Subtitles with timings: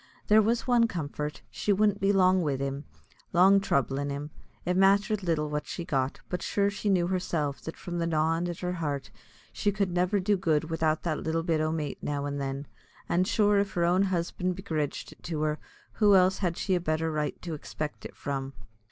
[0.29, 2.85] There was one comfort: she wouldn't be long wid him
[3.33, 4.31] long troublin' him;
[4.65, 8.49] it matthered little what she got; but sure she knew herself, that from the gnawin'
[8.49, 9.11] at her heart,
[9.53, 12.65] she could never do good widout the little bit o' mait now and then;
[13.07, 15.59] an', sure, if her own husband begridged it to her,
[15.91, 18.53] who else had she a better right to expect it from?